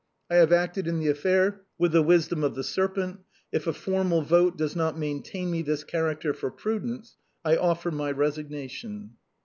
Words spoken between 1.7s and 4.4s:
with the wisdom of the serpent; if a formal